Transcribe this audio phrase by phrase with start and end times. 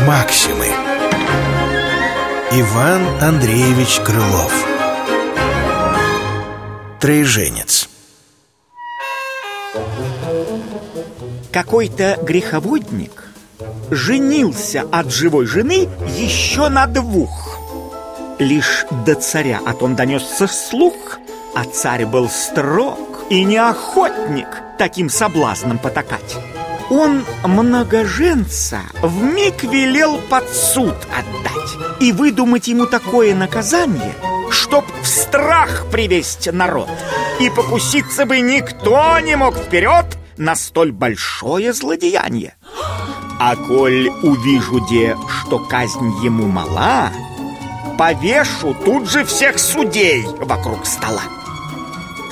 [0.00, 0.66] Максимы.
[2.50, 4.52] Иван Андреевич Крылов.
[6.98, 7.88] Троеженец.
[11.52, 13.28] Какой-то греховодник
[13.92, 17.60] женился от живой жены еще на двух.
[18.40, 21.20] Лишь до царя о том донесся слух,
[21.54, 26.36] а царь был строг и неохотник таким соблазнам потакать.
[26.90, 34.14] Он многоженца в миг велел под суд отдать и выдумать ему такое наказание,
[34.50, 36.90] чтоб в страх привести народ.
[37.40, 40.04] И покуситься бы никто не мог вперед
[40.36, 42.54] на столь большое злодеяние.
[43.40, 47.10] А коль увижу де, что казнь ему мала,
[47.98, 51.22] повешу тут же всех судей вокруг стола.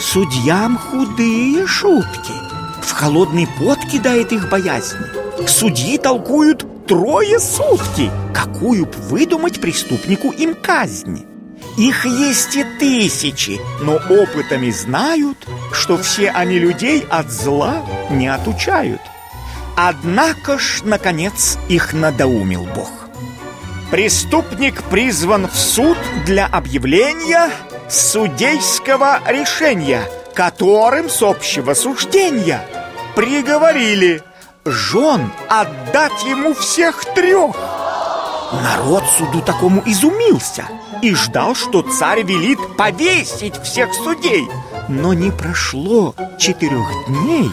[0.02, 2.32] Судьям худые шутки,
[2.82, 4.98] в холодный пот кидает их боязнь.
[5.46, 11.24] Судьи толкуют трое сутки, какую б выдумать преступнику им казнь.
[11.78, 15.38] Их есть и тысячи, но опытами знают,
[15.72, 17.76] что все они людей от зла
[18.10, 19.00] не отучают.
[19.76, 22.90] Однако ж, наконец, их надоумил Бог.
[23.92, 27.50] Преступник призван в суд для объявления
[27.92, 30.02] судейского решения,
[30.34, 32.66] которым с общего суждения
[33.14, 34.22] приговорили
[34.64, 37.54] жен отдать ему всех трех.
[38.52, 40.64] Народ суду такому изумился
[41.02, 44.48] и ждал, что царь велит повесить всех судей.
[44.88, 47.50] Но не прошло четырех дней,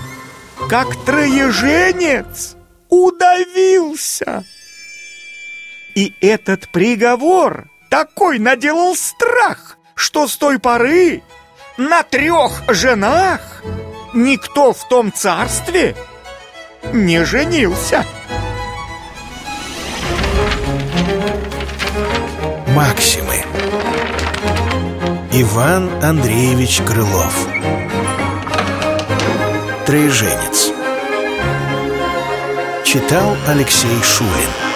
[0.70, 2.56] как троеженец
[2.90, 4.44] удавился.
[5.96, 11.22] И этот приговор такой наделал страх, что с той поры
[11.78, 13.62] на трех женах
[14.14, 15.94] никто в том царстве
[16.94, 18.06] не женился.
[22.68, 23.44] Максимы.
[25.34, 27.48] Иван Андреевич Крылов.
[29.86, 30.72] Троеженец.
[32.86, 34.69] Читал Алексей Шулин